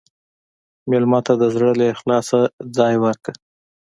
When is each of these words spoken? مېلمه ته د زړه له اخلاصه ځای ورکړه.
مېلمه 0.89 1.19
ته 1.25 1.33
د 1.41 1.43
زړه 1.53 1.71
له 1.79 1.85
اخلاصه 1.93 2.39
ځای 2.77 2.93
ورکړه. 3.03 3.33